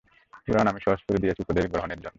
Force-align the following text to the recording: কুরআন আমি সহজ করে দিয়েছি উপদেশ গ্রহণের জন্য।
কুরআন 0.45 0.67
আমি 0.67 0.79
সহজ 0.85 0.99
করে 1.03 1.21
দিয়েছি 1.23 1.41
উপদেশ 1.41 1.65
গ্রহণের 1.65 1.97
জন্য। 1.97 2.09